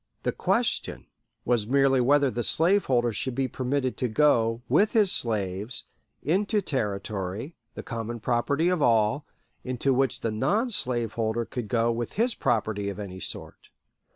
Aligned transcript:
The 0.23 0.31
question 0.31 1.05
was 1.45 1.67
merely 1.67 2.01
whether 2.01 2.31
the 2.31 2.43
slaveholder 2.43 3.13
should 3.13 3.35
be 3.35 3.47
permitted 3.47 3.97
to 3.97 4.07
go, 4.07 4.63
with 4.67 4.93
his 4.93 5.11
slaves, 5.11 5.83
into 6.23 6.59
territory 6.59 7.53
(the 7.75 7.83
common 7.83 8.19
property 8.19 8.67
of 8.69 8.81
all) 8.81 9.27
into 9.63 9.93
which 9.93 10.21
the 10.21 10.31
non 10.31 10.71
slaveholder 10.71 11.45
could 11.45 11.67
go 11.67 11.91
with 11.91 12.13
his 12.13 12.33
property 12.33 12.89
of 12.89 12.97
any 12.99 13.19
sort. 13.19 13.69